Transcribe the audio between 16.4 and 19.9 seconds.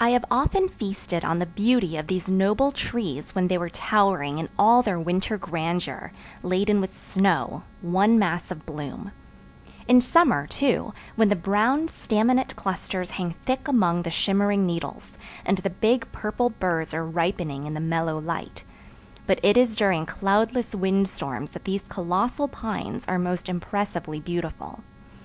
burrs are ripening in the mellow light; but it is